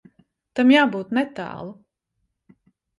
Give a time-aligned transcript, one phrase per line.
[0.59, 1.79] Tam jābūt netālu.